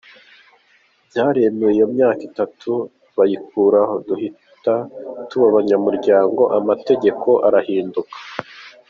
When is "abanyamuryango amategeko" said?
5.51-7.29